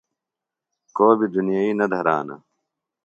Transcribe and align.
کو 0.95 1.07
بیۡ 1.17 1.29
دُنیئیۡ 1.33 1.75
نہ 1.79 1.85
دھرانہ۔ 1.91 2.35